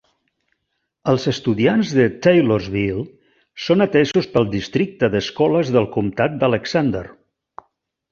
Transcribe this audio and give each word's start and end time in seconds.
Els 1.11 1.25
estudiants 1.31 1.91
de 1.97 2.05
Taylorsville 2.27 3.03
són 3.65 3.85
atesos 3.87 4.29
pel 4.37 4.49
districte 4.55 5.11
d'escoles 5.17 5.71
del 5.77 5.87
comtat 5.99 6.41
d'Alexander. 6.41 7.05